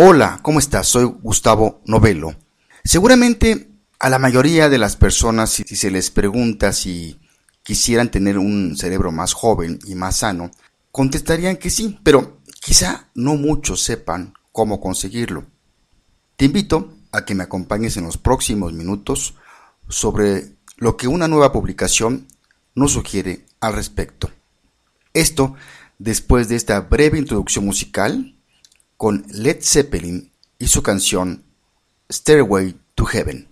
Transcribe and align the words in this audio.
Hola, 0.00 0.38
¿cómo 0.42 0.60
estás? 0.60 0.86
Soy 0.86 1.06
Gustavo 1.06 1.80
Novelo. 1.84 2.36
Seguramente 2.84 3.68
a 3.98 4.08
la 4.08 4.20
mayoría 4.20 4.68
de 4.68 4.78
las 4.78 4.94
personas, 4.94 5.50
si 5.50 5.64
se 5.64 5.90
les 5.90 6.12
pregunta 6.12 6.72
si 6.72 7.18
quisieran 7.64 8.08
tener 8.08 8.38
un 8.38 8.76
cerebro 8.76 9.10
más 9.10 9.32
joven 9.32 9.80
y 9.86 9.96
más 9.96 10.18
sano, 10.18 10.52
contestarían 10.92 11.56
que 11.56 11.68
sí, 11.68 11.98
pero 12.04 12.38
quizá 12.60 13.08
no 13.16 13.34
muchos 13.34 13.82
sepan 13.82 14.34
cómo 14.52 14.80
conseguirlo. 14.80 15.46
Te 16.36 16.44
invito 16.44 16.94
a 17.10 17.24
que 17.24 17.34
me 17.34 17.42
acompañes 17.42 17.96
en 17.96 18.04
los 18.04 18.18
próximos 18.18 18.72
minutos 18.72 19.34
sobre 19.88 20.58
lo 20.76 20.96
que 20.96 21.08
una 21.08 21.26
nueva 21.26 21.50
publicación 21.50 22.28
nos 22.76 22.92
sugiere 22.92 23.46
al 23.58 23.72
respecto. 23.72 24.30
Esto 25.12 25.56
después 25.98 26.48
de 26.48 26.54
esta 26.54 26.82
breve 26.82 27.18
introducción 27.18 27.64
musical 27.64 28.37
con 28.98 29.24
Led 29.30 29.62
Zeppelin 29.62 30.32
y 30.58 30.66
su 30.66 30.82
canción 30.82 31.44
Stairway 32.10 32.76
to 32.96 33.06
Heaven. 33.06 33.48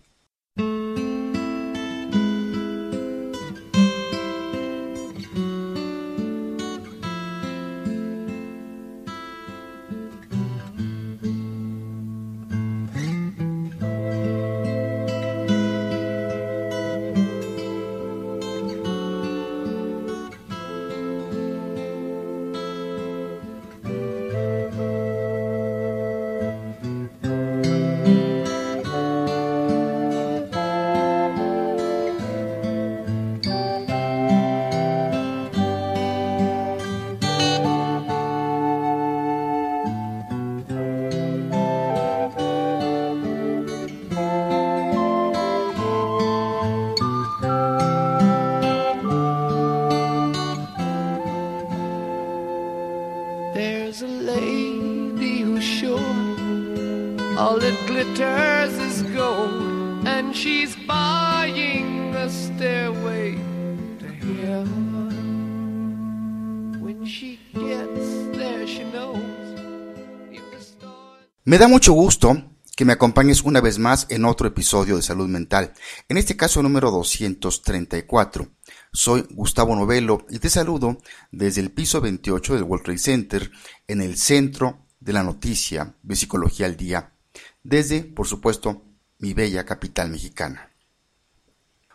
Me 71.44 71.56
da 71.56 71.68
mucho 71.68 71.94
gusto 71.94 72.50
que 72.76 72.84
me 72.84 72.92
acompañes 72.92 73.44
una 73.44 73.62
vez 73.62 73.78
más 73.78 74.06
en 74.10 74.26
otro 74.26 74.46
episodio 74.46 74.96
de 74.96 75.02
Salud 75.02 75.26
Mental, 75.26 75.72
en 76.10 76.18
este 76.18 76.36
caso 76.36 76.62
número 76.62 76.90
234. 76.90 78.46
Soy 78.92 79.26
Gustavo 79.30 79.74
Novelo 79.74 80.26
y 80.28 80.38
te 80.38 80.50
saludo 80.50 80.98
desde 81.30 81.62
el 81.62 81.70
piso 81.70 82.02
28 82.02 82.56
del 82.56 82.64
World 82.64 82.84
Trade 82.84 82.98
Center 82.98 83.50
en 83.88 84.02
el 84.02 84.18
centro 84.18 84.84
de 85.00 85.14
la 85.14 85.22
noticia 85.22 85.94
de 86.02 86.14
Psicología 86.14 86.66
al 86.66 86.76
Día, 86.76 87.14
desde, 87.62 88.02
por 88.02 88.26
supuesto, 88.26 88.82
mi 89.18 89.34
bella 89.34 89.64
capital 89.64 90.10
mexicana. 90.10 90.70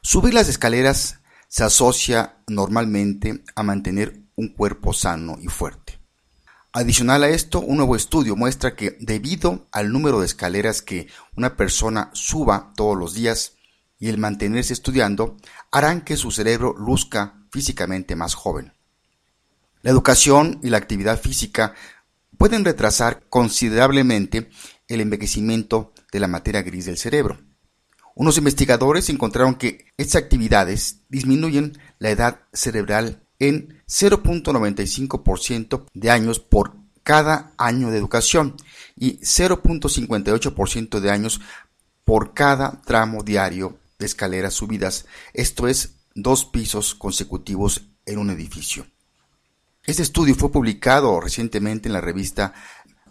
Subir 0.01 0.33
las 0.33 0.49
escaleras 0.49 1.19
se 1.47 1.63
asocia 1.63 2.37
normalmente 2.47 3.43
a 3.55 3.63
mantener 3.63 4.21
un 4.35 4.49
cuerpo 4.49 4.93
sano 4.93 5.37
y 5.39 5.47
fuerte. 5.47 5.99
Adicional 6.73 7.23
a 7.23 7.29
esto, 7.29 7.59
un 7.59 7.77
nuevo 7.77 7.97
estudio 7.97 8.35
muestra 8.35 8.75
que 8.75 8.97
debido 9.01 9.67
al 9.71 9.91
número 9.91 10.19
de 10.19 10.25
escaleras 10.25 10.81
que 10.81 11.07
una 11.35 11.57
persona 11.57 12.09
suba 12.13 12.71
todos 12.77 12.97
los 12.97 13.13
días 13.13 13.57
y 13.99 14.07
el 14.07 14.17
mantenerse 14.17 14.71
estudiando, 14.71 15.37
harán 15.71 16.01
que 16.01 16.15
su 16.15 16.31
cerebro 16.31 16.73
luzca 16.77 17.35
físicamente 17.51 18.15
más 18.15 18.33
joven. 18.33 18.73
La 19.81 19.91
educación 19.91 20.59
y 20.63 20.69
la 20.69 20.77
actividad 20.77 21.19
física 21.19 21.75
pueden 22.37 22.63
retrasar 22.63 23.27
considerablemente 23.29 24.49
el 24.87 25.01
envejecimiento 25.01 25.93
de 26.11 26.19
la 26.19 26.27
materia 26.27 26.61
gris 26.61 26.85
del 26.85 26.97
cerebro. 26.97 27.39
Unos 28.15 28.37
investigadores 28.37 29.09
encontraron 29.09 29.55
que 29.55 29.85
estas 29.97 30.21
actividades 30.23 31.01
disminuyen 31.09 31.77
la 31.97 32.09
edad 32.09 32.41
cerebral 32.53 33.23
en 33.39 33.81
0.95% 33.87 35.85
de 35.93 36.11
años 36.11 36.39
por 36.39 36.75
cada 37.03 37.53
año 37.57 37.89
de 37.89 37.97
educación 37.97 38.55
y 38.95 39.17
0.58% 39.19 40.99
de 40.99 41.09
años 41.09 41.41
por 42.03 42.33
cada 42.33 42.81
tramo 42.81 43.23
diario 43.23 43.79
de 43.97 44.05
escaleras 44.05 44.53
subidas, 44.53 45.05
esto 45.33 45.67
es, 45.67 45.95
dos 46.13 46.45
pisos 46.45 46.93
consecutivos 46.93 47.87
en 48.05 48.19
un 48.19 48.29
edificio. 48.29 48.85
Este 49.85 50.03
estudio 50.03 50.35
fue 50.35 50.51
publicado 50.51 51.19
recientemente 51.19 51.87
en 51.87 51.93
la 51.93 52.01
revista 52.01 52.53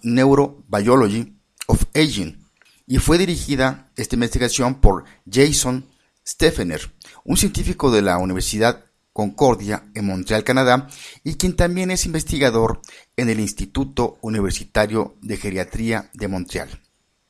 Neurobiology 0.02 1.36
of 1.66 1.84
Aging 1.94 2.49
y 2.90 2.98
fue 2.98 3.18
dirigida 3.18 3.88
esta 3.94 4.16
investigación 4.16 4.80
por 4.80 5.04
Jason 5.30 5.86
Steffener, 6.26 6.90
un 7.24 7.36
científico 7.36 7.92
de 7.92 8.02
la 8.02 8.18
Universidad 8.18 8.84
Concordia 9.12 9.84
en 9.94 10.06
Montreal, 10.06 10.42
Canadá, 10.42 10.88
y 11.22 11.36
quien 11.36 11.54
también 11.54 11.92
es 11.92 12.04
investigador 12.04 12.80
en 13.16 13.28
el 13.28 13.38
Instituto 13.38 14.18
Universitario 14.22 15.14
de 15.22 15.36
Geriatría 15.36 16.10
de 16.14 16.26
Montreal. 16.26 16.68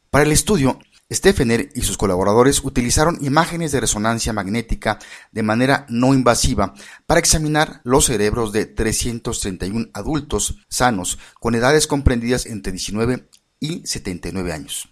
Para 0.08 0.24
el 0.24 0.32
estudio, 0.32 0.78
Steffener 1.12 1.68
y 1.74 1.82
sus 1.82 1.98
colaboradores 1.98 2.64
utilizaron 2.64 3.18
imágenes 3.20 3.70
de 3.70 3.80
resonancia 3.80 4.32
magnética 4.32 4.98
de 5.30 5.42
manera 5.42 5.84
no 5.90 6.14
invasiva 6.14 6.72
para 7.04 7.20
examinar 7.20 7.82
los 7.84 8.06
cerebros 8.06 8.52
de 8.52 8.64
331 8.64 9.90
adultos 9.92 10.56
sanos 10.70 11.18
con 11.38 11.54
edades 11.54 11.86
comprendidas 11.86 12.46
entre 12.46 12.72
19 12.72 13.28
y 13.60 13.86
79 13.86 14.52
años. 14.54 14.89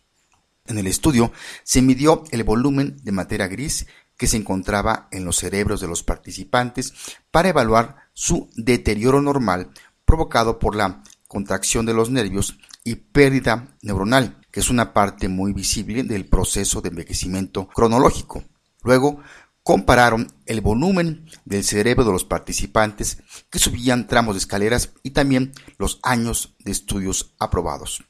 En 0.68 0.78
el 0.78 0.86
estudio 0.86 1.32
se 1.64 1.82
midió 1.82 2.24
el 2.30 2.44
volumen 2.44 2.96
de 3.02 3.12
materia 3.12 3.48
gris 3.48 3.86
que 4.16 4.26
se 4.26 4.36
encontraba 4.36 5.08
en 5.10 5.24
los 5.24 5.36
cerebros 5.36 5.80
de 5.80 5.88
los 5.88 6.02
participantes 6.02 6.92
para 7.30 7.48
evaluar 7.48 7.96
su 8.12 8.50
deterioro 8.56 9.22
normal 9.22 9.70
provocado 10.04 10.58
por 10.58 10.74
la 10.74 11.02
contracción 11.26 11.86
de 11.86 11.94
los 11.94 12.10
nervios 12.10 12.58
y 12.84 12.96
pérdida 12.96 13.76
neuronal, 13.82 14.40
que 14.50 14.60
es 14.60 14.70
una 14.70 14.92
parte 14.92 15.28
muy 15.28 15.52
visible 15.52 16.02
del 16.02 16.26
proceso 16.26 16.80
de 16.80 16.88
envejecimiento 16.88 17.68
cronológico. 17.68 18.44
Luego, 18.82 19.20
compararon 19.62 20.32
el 20.46 20.62
volumen 20.62 21.26
del 21.44 21.62
cerebro 21.62 22.02
de 22.04 22.12
los 22.12 22.24
participantes 22.24 23.18
que 23.50 23.58
subían 23.58 24.06
tramos 24.06 24.34
de 24.34 24.38
escaleras 24.38 24.94
y 25.02 25.10
también 25.10 25.52
los 25.76 26.00
años 26.02 26.54
de 26.60 26.72
estudios 26.72 27.34
aprobados. 27.38 28.02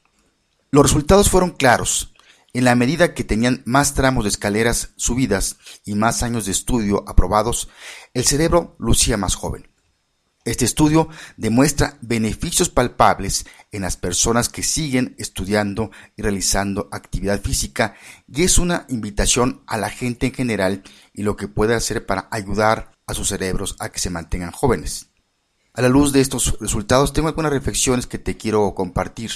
Los 0.71 0.83
resultados 0.83 1.29
fueron 1.29 1.51
claros. 1.51 2.13
En 2.51 2.63
la 2.63 2.75
medida 2.75 3.13
que 3.13 3.23
tenían 3.23 3.61
más 3.65 3.93
tramos 3.93 4.23
de 4.23 4.29
escaleras 4.29 4.89
subidas 4.95 5.57
y 5.85 5.93
más 5.93 6.23
años 6.23 6.45
de 6.45 6.51
estudio 6.51 7.03
aprobados, 7.07 7.69
el 8.13 8.25
cerebro 8.25 8.75
lucía 8.79 9.17
más 9.17 9.35
joven. 9.35 9.69
Este 10.45 10.65
estudio 10.65 11.09
demuestra 11.37 11.97
beneficios 12.01 12.69
palpables 12.69 13.45
en 13.71 13.83
las 13.83 13.97
personas 13.97 14.49
que 14.49 14.63
siguen 14.63 15.13
estudiando 15.19 15.91
y 16.15 16.23
realizando 16.23 16.89
actividad 16.91 17.39
física 17.39 17.93
y 18.27 18.43
es 18.43 18.57
una 18.57 18.85
invitación 18.89 19.61
a 19.67 19.77
la 19.77 19.91
gente 19.91 20.27
en 20.27 20.33
general 20.33 20.83
y 21.13 21.21
lo 21.21 21.35
que 21.35 21.49
puede 21.49 21.75
hacer 21.75 22.05
para 22.05 22.29
ayudar 22.31 22.93
a 23.05 23.13
sus 23.13 23.27
cerebros 23.27 23.75
a 23.79 23.89
que 23.89 23.99
se 23.99 24.09
mantengan 24.09 24.51
jóvenes. 24.51 25.09
A 25.73 25.83
la 25.83 25.89
luz 25.89 26.13
de 26.13 26.21
estos 26.21 26.57
resultados 26.59 27.13
tengo 27.13 27.27
algunas 27.27 27.51
reflexiones 27.51 28.07
que 28.07 28.17
te 28.17 28.35
quiero 28.35 28.73
compartir. 28.73 29.31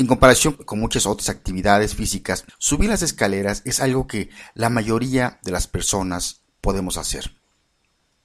En 0.00 0.06
comparación 0.06 0.54
con 0.54 0.80
muchas 0.80 1.04
otras 1.04 1.28
actividades 1.28 1.94
físicas, 1.94 2.46
subir 2.56 2.88
las 2.88 3.02
escaleras 3.02 3.60
es 3.66 3.80
algo 3.80 4.06
que 4.06 4.30
la 4.54 4.70
mayoría 4.70 5.40
de 5.42 5.52
las 5.52 5.66
personas 5.66 6.40
podemos 6.62 6.96
hacer. 6.96 7.36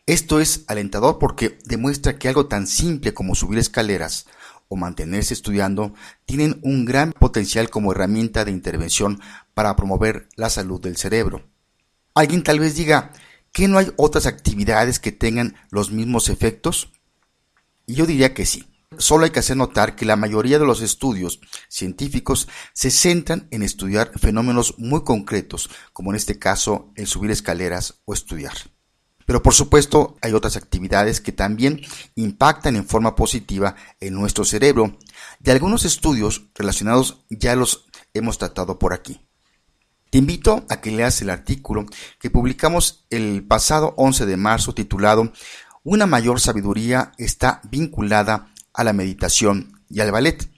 Esto 0.06 0.40
es 0.40 0.64
alentador 0.68 1.20
porque 1.20 1.60
demuestra 1.66 2.18
que 2.18 2.30
algo 2.30 2.46
tan 2.46 2.66
simple 2.66 3.14
como 3.14 3.36
subir 3.36 3.60
escaleras 3.60 4.26
o 4.70 4.78
mantenerse 4.78 5.34
estudiando 5.34 5.94
tienen 6.24 6.62
un 6.64 6.86
gran 6.86 7.12
potencial 7.12 7.70
como 7.70 7.92
herramienta 7.92 8.46
de 8.46 8.52
intervención 8.52 9.20
para 9.54 9.76
promover 9.76 10.30
la 10.38 10.50
salud 10.50 10.80
del 10.80 10.96
cerebro. 10.96 11.44
Alguien 12.14 12.44
tal 12.44 12.62
vez 12.62 12.76
diga 12.76 13.12
que 13.52 13.68
no 13.68 13.80
hay 13.80 13.92
otras 13.98 14.28
actividades 14.28 15.02
que 15.02 15.12
tengan 15.12 15.58
los 15.72 15.92
mismos 15.92 16.30
efectos. 16.30 16.90
Y 17.86 17.96
yo 17.96 18.06
diría 18.06 18.34
que 18.34 18.46
sí. 18.46 18.66
Solo 18.98 19.26
hay 19.26 19.32
que 19.32 19.40
hacer 19.40 19.58
notar 19.58 19.96
que 19.96 20.06
la 20.06 20.16
mayoría 20.16 20.60
de 20.60 20.66
los 20.66 20.82
estudios 20.82 21.40
científicos 21.70 22.48
se 22.74 22.92
centran 22.92 23.48
en 23.52 23.64
estudiar 23.64 24.12
fenómenos 24.18 24.76
muy 24.78 25.04
concretos, 25.04 25.70
como 25.92 26.12
en 26.12 26.16
este 26.16 26.40
caso 26.40 26.92
el 26.96 27.08
subir 27.08 27.32
escaleras 27.32 28.02
o 28.06 28.14
estudiar. 28.14 28.54
Pero 29.26 29.42
por 29.42 29.54
supuesto 29.54 30.18
hay 30.22 30.34
otras 30.34 30.56
actividades 30.56 31.20
que 31.20 31.32
también 31.32 31.82
impactan 32.16 32.76
en 32.76 32.88
forma 32.88 33.16
positiva 33.16 33.76
en 34.00 34.14
nuestro 34.14 34.46
cerebro 34.46 34.98
y 35.44 35.50
algunos 35.50 35.84
estudios 35.84 36.50
relacionados 36.54 37.26
ya 37.30 37.56
los 37.56 37.88
hemos 38.14 38.38
tratado 38.38 38.78
por 38.78 38.94
aquí. 38.94 39.22
Te 40.12 40.20
invito 40.20 40.64
a 40.70 40.80
que 40.80 40.92
leas 40.92 41.22
el 41.22 41.30
artículo 41.30 41.86
que 42.20 42.30
publicamos 42.30 43.06
el 43.10 43.44
pasado 43.46 43.94
11 43.98 44.26
de 44.26 44.38
marzo 44.38 44.74
titulado 44.74 45.34
Una 45.84 46.06
mayor 46.06 46.40
sabiduría 46.40 47.12
está 47.18 47.62
vinculada 47.70 48.54
a 48.76 48.84
la 48.84 48.94
meditación 48.94 49.82
y 49.90 50.00
al 50.02 50.12
ballet, 50.12 50.50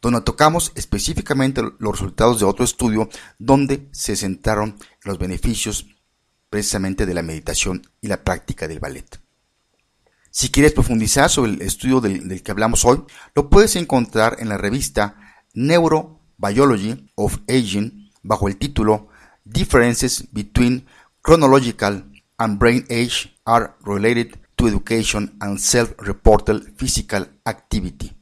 donde 0.00 0.20
tocamos 0.22 0.72
específicamente 0.74 1.62
los 1.78 1.92
resultados 1.92 2.40
de 2.40 2.44
otro 2.44 2.64
estudio 2.64 3.08
donde 3.38 3.88
se 3.92 4.16
centraron 4.16 4.76
los 5.04 5.18
beneficios 5.18 5.86
precisamente 6.50 7.06
de 7.06 7.14
la 7.14 7.22
meditación 7.22 7.82
y 8.00 8.08
la 8.08 8.22
práctica 8.24 8.68
del 8.68 8.80
ballet. 8.80 9.20
Si 10.30 10.50
quieres 10.50 10.72
profundizar 10.72 11.30
sobre 11.30 11.52
el 11.52 11.62
estudio 11.62 12.00
del, 12.00 12.42
que 12.42 12.50
hablamos 12.50 12.84
hoy, 12.84 13.04
lo 13.34 13.48
puedes 13.48 13.76
encontrar 13.76 14.36
en 14.40 14.48
la 14.48 14.58
revista 14.58 15.16
Neurobiology 15.54 17.10
of 17.14 17.38
Aging 17.48 18.10
bajo 18.22 18.48
el 18.48 18.56
título 18.56 19.08
Differences 19.44 20.24
between 20.32 20.86
Chronological 21.22 22.10
and 22.38 22.58
Brain 22.58 22.84
Age 22.90 23.32
are 23.44 23.74
Related 23.84 24.41
Education 24.68 25.36
and 25.40 25.58
Self-Reported 25.58 26.74
Physical 26.76 27.28
Activity. 27.44 28.12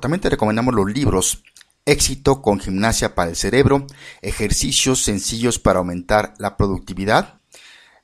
También 0.00 0.20
te 0.20 0.30
recomendamos 0.30 0.74
los 0.74 0.90
libros 0.90 1.42
Éxito 1.84 2.42
con 2.42 2.58
gimnasia 2.58 3.14
para 3.14 3.30
el 3.30 3.36
cerebro, 3.36 3.86
ejercicios 4.20 5.02
sencillos 5.02 5.60
para 5.60 5.78
aumentar 5.78 6.34
la 6.38 6.56
productividad, 6.56 7.40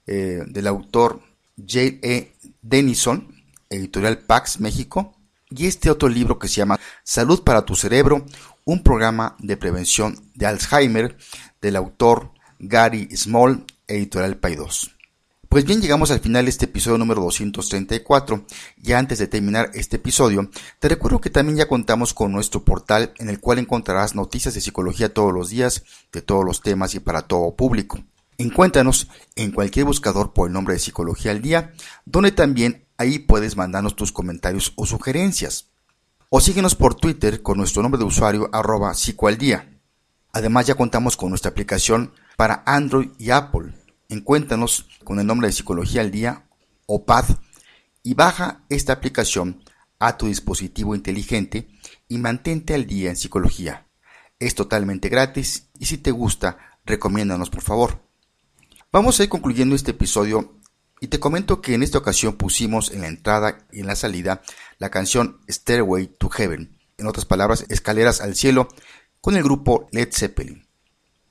eh, 0.06 0.42
del 0.46 0.68
autor 0.68 1.20
J. 1.56 1.98
E. 2.02 2.32
Denison, 2.62 3.34
editorial 3.68 4.18
Pax 4.18 4.60
México, 4.60 5.16
y 5.50 5.66
este 5.66 5.90
otro 5.90 6.08
libro 6.08 6.38
que 6.38 6.48
se 6.48 6.56
llama 6.56 6.78
Salud 7.02 7.42
para 7.42 7.64
tu 7.64 7.74
cerebro, 7.74 8.24
un 8.64 8.82
programa 8.84 9.36
de 9.40 9.56
prevención 9.56 10.16
de 10.34 10.46
Alzheimer, 10.46 11.16
del 11.60 11.76
autor 11.76 12.30
Gary 12.60 13.08
Small, 13.16 13.64
editorial 13.88 14.36
Paidós. 14.36 14.94
Pues 15.52 15.66
bien, 15.66 15.82
llegamos 15.82 16.10
al 16.10 16.20
final 16.20 16.46
de 16.46 16.50
este 16.50 16.64
episodio 16.64 16.96
número 16.96 17.20
234 17.20 18.46
y 18.82 18.92
antes 18.92 19.18
de 19.18 19.26
terminar 19.26 19.70
este 19.74 19.96
episodio, 19.96 20.48
te 20.78 20.88
recuerdo 20.88 21.20
que 21.20 21.28
también 21.28 21.58
ya 21.58 21.68
contamos 21.68 22.14
con 22.14 22.32
nuestro 22.32 22.64
portal 22.64 23.12
en 23.18 23.28
el 23.28 23.38
cual 23.38 23.58
encontrarás 23.58 24.14
noticias 24.14 24.54
de 24.54 24.62
psicología 24.62 25.12
todos 25.12 25.30
los 25.30 25.50
días, 25.50 25.84
de 26.10 26.22
todos 26.22 26.42
los 26.42 26.62
temas 26.62 26.94
y 26.94 27.00
para 27.00 27.20
todo 27.20 27.54
público. 27.54 27.98
Encuéntranos 28.38 29.08
en 29.36 29.52
cualquier 29.52 29.84
buscador 29.84 30.32
por 30.32 30.46
el 30.48 30.54
nombre 30.54 30.72
de 30.72 30.80
Psicología 30.80 31.32
al 31.32 31.42
Día, 31.42 31.74
donde 32.06 32.32
también 32.32 32.86
ahí 32.96 33.18
puedes 33.18 33.54
mandarnos 33.54 33.94
tus 33.94 34.10
comentarios 34.10 34.72
o 34.76 34.86
sugerencias. 34.86 35.68
O 36.30 36.40
síguenos 36.40 36.74
por 36.74 36.94
Twitter 36.94 37.42
con 37.42 37.58
nuestro 37.58 37.82
nombre 37.82 37.98
de 37.98 38.06
usuario 38.06 38.48
arroba 38.54 38.94
psicoaldía. 38.94 39.78
Además 40.32 40.66
ya 40.66 40.76
contamos 40.76 41.18
con 41.18 41.28
nuestra 41.28 41.50
aplicación 41.50 42.14
para 42.38 42.62
Android 42.64 43.10
y 43.18 43.28
Apple 43.28 43.81
encuéntranos 44.12 44.86
con 45.04 45.18
el 45.18 45.26
nombre 45.26 45.48
de 45.48 45.52
Psicología 45.52 46.02
al 46.02 46.10
Día 46.10 46.46
o 46.86 47.04
PAD 47.04 47.24
y 48.02 48.14
baja 48.14 48.64
esta 48.68 48.92
aplicación 48.92 49.64
a 49.98 50.16
tu 50.16 50.26
dispositivo 50.26 50.94
inteligente 50.94 51.68
y 52.08 52.18
mantente 52.18 52.74
al 52.74 52.86
día 52.86 53.10
en 53.10 53.16
psicología. 53.16 53.86
Es 54.38 54.54
totalmente 54.54 55.08
gratis 55.08 55.68
y 55.78 55.86
si 55.86 55.98
te 55.98 56.10
gusta, 56.10 56.58
recomiéndanos 56.84 57.50
por 57.50 57.62
favor. 57.62 58.02
Vamos 58.90 59.18
a 59.18 59.22
ir 59.22 59.28
concluyendo 59.28 59.74
este 59.74 59.92
episodio 59.92 60.58
y 61.00 61.08
te 61.08 61.20
comento 61.20 61.62
que 61.62 61.74
en 61.74 61.82
esta 61.82 61.98
ocasión 61.98 62.34
pusimos 62.34 62.90
en 62.90 63.00
la 63.00 63.08
entrada 63.08 63.66
y 63.72 63.80
en 63.80 63.86
la 63.86 63.96
salida 63.96 64.42
la 64.78 64.90
canción 64.90 65.40
Stairway 65.48 66.08
to 66.18 66.28
Heaven, 66.28 66.76
en 66.98 67.06
otras 67.06 67.24
palabras, 67.24 67.64
Escaleras 67.68 68.20
al 68.20 68.34
Cielo, 68.34 68.68
con 69.20 69.36
el 69.36 69.42
grupo 69.42 69.88
Led 69.92 70.12
Zeppelin. 70.12 70.66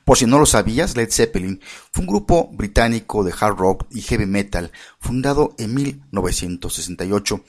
Por 0.06 0.18
si 0.18 0.26
no 0.26 0.40
lo 0.40 0.46
sabías, 0.46 0.96
Led 0.96 1.12
Zeppelin 1.12 1.62
fue 1.92 2.02
un 2.02 2.08
grupo 2.08 2.50
británico 2.52 3.24
de 3.24 3.34
hard 3.38 3.58
rock 3.58 3.86
y 3.92 4.02
heavy 4.02 4.26
metal 4.26 4.72
fundado 5.00 5.56
en 5.58 5.74
1968 5.74 7.44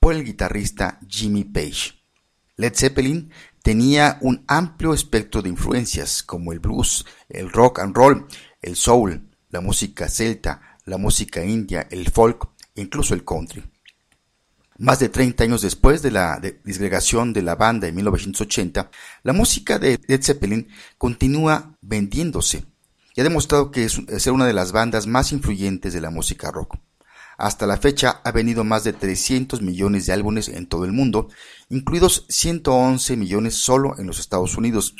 por 0.00 0.14
el 0.14 0.24
guitarrista 0.24 0.98
Jimmy 1.08 1.44
Page. 1.44 1.94
Led 2.56 2.74
Zeppelin 2.74 3.30
tenía 3.62 4.18
un 4.20 4.44
amplio 4.48 4.94
espectro 4.94 5.42
de 5.42 5.50
influencias 5.50 6.22
como 6.22 6.52
el 6.52 6.60
blues, 6.60 7.04
el 7.28 7.50
rock 7.50 7.80
and 7.80 7.94
roll, 7.94 8.26
el 8.62 8.76
soul, 8.76 9.30
la 9.50 9.60
música 9.60 10.08
celta, 10.08 10.78
la 10.84 10.98
música 10.98 11.44
india, 11.44 11.86
el 11.90 12.10
folk 12.10 12.48
e 12.74 12.80
incluso 12.82 13.14
el 13.14 13.24
country. 13.24 13.62
Más 14.80 15.00
de 15.00 15.08
30 15.08 15.42
años 15.42 15.62
después 15.62 16.02
de 16.02 16.12
la 16.12 16.40
disgregación 16.62 17.32
de 17.32 17.42
la 17.42 17.56
banda 17.56 17.88
en 17.88 17.96
1980, 17.96 18.92
la 19.24 19.32
música 19.32 19.80
de 19.80 19.98
Led 20.06 20.22
Zeppelin 20.22 20.68
continúa 20.96 21.76
vendiéndose 21.80 22.64
y 23.16 23.20
ha 23.20 23.24
demostrado 23.24 23.72
que 23.72 23.82
es 23.82 24.00
ser 24.18 24.32
una 24.32 24.46
de 24.46 24.52
las 24.52 24.70
bandas 24.70 25.08
más 25.08 25.32
influyentes 25.32 25.92
de 25.94 26.00
la 26.00 26.10
música 26.10 26.52
rock. 26.52 26.76
Hasta 27.38 27.66
la 27.66 27.78
fecha 27.78 28.20
ha 28.22 28.30
vendido 28.30 28.62
más 28.62 28.84
de 28.84 28.92
300 28.92 29.62
millones 29.62 30.06
de 30.06 30.12
álbumes 30.12 30.46
en 30.46 30.68
todo 30.68 30.84
el 30.84 30.92
mundo, 30.92 31.28
incluidos 31.70 32.24
111 32.28 33.16
millones 33.16 33.56
solo 33.56 33.98
en 33.98 34.06
los 34.06 34.20
Estados 34.20 34.56
Unidos, 34.56 34.94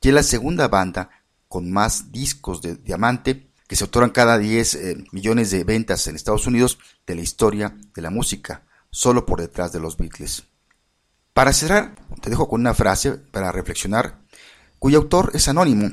y 0.00 0.08
es 0.10 0.14
la 0.14 0.22
segunda 0.22 0.68
banda 0.68 1.10
con 1.48 1.72
más 1.72 2.12
discos 2.12 2.62
de 2.62 2.76
diamante 2.76 3.48
que 3.66 3.74
se 3.74 3.82
otorgan 3.82 4.10
cada 4.10 4.38
10 4.38 4.74
eh, 4.76 5.04
millones 5.10 5.50
de 5.50 5.64
ventas 5.64 6.06
en 6.06 6.14
Estados 6.14 6.46
Unidos 6.46 6.78
de 7.04 7.16
la 7.16 7.22
historia 7.22 7.76
de 7.96 8.02
la 8.02 8.10
música 8.10 8.63
solo 8.94 9.26
por 9.26 9.40
detrás 9.40 9.72
de 9.72 9.80
los 9.80 9.96
Beatles. 9.96 10.44
Para 11.32 11.52
cerrar, 11.52 11.96
te 12.22 12.30
dejo 12.30 12.48
con 12.48 12.60
una 12.60 12.74
frase 12.74 13.12
para 13.12 13.50
reflexionar, 13.50 14.20
cuyo 14.78 14.98
autor 14.98 15.32
es 15.34 15.48
anónimo, 15.48 15.90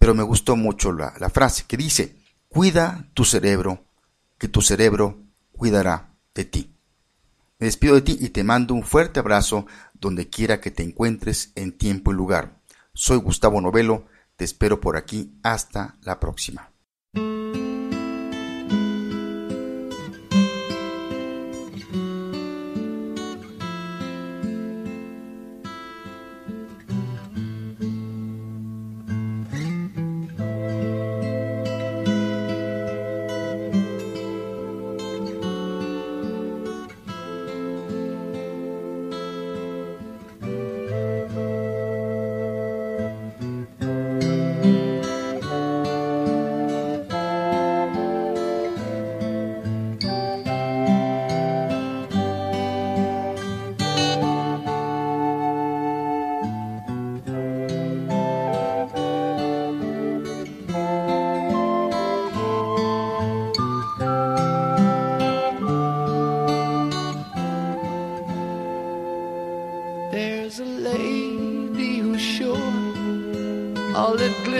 pero 0.00 0.14
me 0.14 0.24
gustó 0.24 0.56
mucho 0.56 0.92
la, 0.92 1.12
frase 1.30 1.64
que 1.68 1.76
dice, 1.76 2.16
cuida 2.48 3.08
tu 3.14 3.24
cerebro, 3.24 3.84
que 4.36 4.48
tu 4.48 4.62
cerebro 4.62 5.22
cuidará 5.52 6.16
de 6.34 6.44
ti. 6.44 6.76
Me 7.60 7.66
despido 7.66 7.94
de 7.94 8.02
ti 8.02 8.18
y 8.20 8.30
te 8.30 8.42
mando 8.42 8.74
un 8.74 8.82
fuerte 8.82 9.20
abrazo 9.20 9.66
donde 9.92 10.28
quiera 10.28 10.60
que 10.60 10.72
te 10.72 10.82
encuentres 10.82 11.52
en 11.54 11.78
tiempo 11.78 12.10
y 12.10 12.16
lugar. 12.16 12.58
Soy 12.92 13.18
Gustavo 13.18 13.60
Novelo, 13.60 14.06
te 14.34 14.44
espero 14.44 14.80
por 14.80 14.96
aquí 14.96 15.38
hasta 15.44 15.98
la 16.02 16.18
próxima. 16.18 16.73